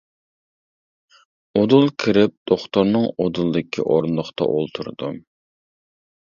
ئۇدۇل 1.59 1.85
كىرىپ، 2.03 2.33
دوختۇرنىڭ 2.53 3.05
ئۇدۇلىدىكى 3.11 3.85
ئورۇندۇقتا 3.91 4.49
ئولتۇردۇم. 4.55 5.21